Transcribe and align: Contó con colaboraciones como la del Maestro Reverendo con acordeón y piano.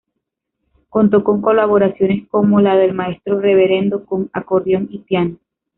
Contó 0.89 1.23
con 1.23 1.43
colaboraciones 1.43 2.27
como 2.29 2.59
la 2.59 2.75
del 2.75 2.91
Maestro 2.95 3.39
Reverendo 3.39 4.03
con 4.03 4.31
acordeón 4.33 4.87
y 4.89 4.97
piano. 5.03 5.37